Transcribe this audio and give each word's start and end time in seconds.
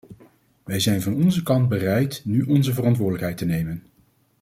Wij 0.63 0.79
zijn 0.79 1.01
van 1.01 1.13
onze 1.13 1.43
kant 1.43 1.69
bereid 1.69 2.21
nu 2.25 2.41
onze 2.43 2.73
verantwoordelijkheid 2.73 3.37
te 3.37 3.45
nemen. 3.45 3.83